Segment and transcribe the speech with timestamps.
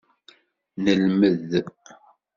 [0.83, 1.51] Nelmed.